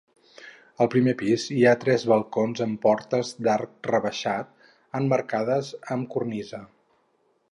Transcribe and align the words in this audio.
Al 0.83 0.87
primer 0.93 1.11
pis 1.19 1.43
hi 1.57 1.65
ha 1.65 1.73
tres 1.83 2.05
balcons 2.11 2.63
amb 2.65 2.79
portes 2.87 3.31
d'arc 3.47 3.91
rebaixat, 3.91 4.51
emmarcades 5.01 5.73
amb 5.97 6.11
cornisa. 6.17 6.65